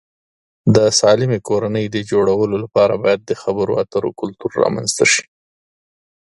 [0.75, 5.23] د سالمې کورنۍ د جوړولو لپاره باید د خبرو اترو کلتور رامنځته شي.